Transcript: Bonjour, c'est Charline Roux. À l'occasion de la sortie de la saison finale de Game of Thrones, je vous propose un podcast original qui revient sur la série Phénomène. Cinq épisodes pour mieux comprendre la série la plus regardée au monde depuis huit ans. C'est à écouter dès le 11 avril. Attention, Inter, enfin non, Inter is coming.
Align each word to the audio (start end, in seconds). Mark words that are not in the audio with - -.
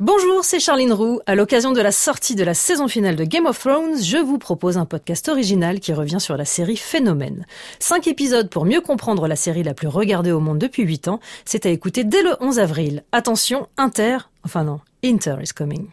Bonjour, 0.00 0.44
c'est 0.44 0.60
Charline 0.60 0.94
Roux. 0.94 1.20
À 1.26 1.34
l'occasion 1.34 1.72
de 1.72 1.80
la 1.82 1.92
sortie 1.92 2.34
de 2.34 2.42
la 2.42 2.54
saison 2.54 2.88
finale 2.88 3.16
de 3.16 3.24
Game 3.24 3.44
of 3.44 3.58
Thrones, 3.58 4.02
je 4.02 4.16
vous 4.16 4.38
propose 4.38 4.78
un 4.78 4.86
podcast 4.86 5.28
original 5.28 5.78
qui 5.78 5.92
revient 5.92 6.20
sur 6.20 6.38
la 6.38 6.46
série 6.46 6.78
Phénomène. 6.78 7.44
Cinq 7.80 8.06
épisodes 8.06 8.48
pour 8.48 8.64
mieux 8.64 8.80
comprendre 8.80 9.28
la 9.28 9.36
série 9.36 9.62
la 9.62 9.74
plus 9.74 9.88
regardée 9.88 10.32
au 10.32 10.40
monde 10.40 10.56
depuis 10.56 10.84
huit 10.84 11.06
ans. 11.08 11.20
C'est 11.44 11.66
à 11.66 11.68
écouter 11.68 12.02
dès 12.04 12.22
le 12.22 12.34
11 12.40 12.60
avril. 12.60 13.04
Attention, 13.12 13.68
Inter, 13.76 14.16
enfin 14.42 14.64
non, 14.64 14.80
Inter 15.04 15.36
is 15.42 15.52
coming. 15.54 15.90